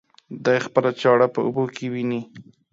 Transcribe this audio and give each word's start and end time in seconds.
دى 0.45 0.57
خپله 0.65 0.91
چاړه 1.01 1.27
په 1.35 1.39
اوبو 1.45 1.63
کې 1.75 1.85
ويني. 1.93 2.21